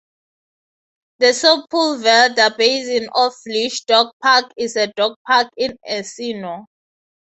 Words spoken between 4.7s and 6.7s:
a dog park in Encino.